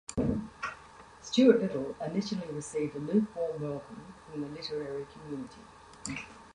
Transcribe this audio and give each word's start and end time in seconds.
"Stuart 1.21 1.61
Little" 1.61 1.95
initially 2.03 2.47
received 2.51 2.95
a 2.95 2.97
lukewarm 2.99 3.61
welcome 3.61 4.15
from 4.31 4.41
the 4.41 4.47
literary 4.47 5.05
community. 5.13 6.25